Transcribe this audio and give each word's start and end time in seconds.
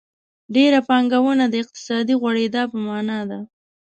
ډېره 0.55 0.79
پانګونه 0.87 1.45
د 1.49 1.53
اقتصادي 1.63 2.15
غوړېدا 2.21 2.63
په 2.71 2.77
مانا 2.87 3.19
ده. 3.29 3.39